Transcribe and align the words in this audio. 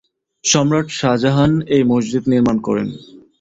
সম্রাট 0.43 0.87
শাহজাহান 0.99 1.51
এই 1.75 1.83
মসজিদ 1.91 2.23
নির্মাণ 2.31 2.57
করেন। 2.67 2.87